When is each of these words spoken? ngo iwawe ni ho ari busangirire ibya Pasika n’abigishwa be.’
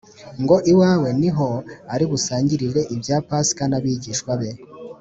ngo 0.41 0.55
iwawe 0.71 1.09
ni 1.19 1.29
ho 1.35 1.47
ari 1.93 2.05
busangirire 2.11 2.81
ibya 2.95 3.17
Pasika 3.27 3.63
n’abigishwa 3.67 4.33
be.’ 4.41 4.49